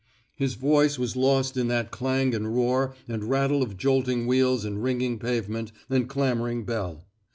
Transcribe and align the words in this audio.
His 0.35 0.55
voice 0.55 0.97
was 0.97 1.15
lost 1.15 1.55
in 1.55 1.67
that 1.67 1.91
clang 1.91 2.33
and 2.33 2.55
roar 2.55 2.95
and 3.07 3.23
rattle 3.23 3.61
of 3.61 3.77
jolting 3.77 4.25
wheels 4.25 4.65
and 4.65 4.81
ringing 4.81 5.19
pavement 5.19 5.71
and 5.91 6.09
clamoring 6.09 6.65
bell. 6.65 7.05